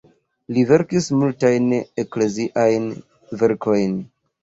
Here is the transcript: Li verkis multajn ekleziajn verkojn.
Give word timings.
Li 0.55 0.63
verkis 0.71 1.09
multajn 1.19 1.69
ekleziajn 2.07 2.91
verkojn. 3.45 3.99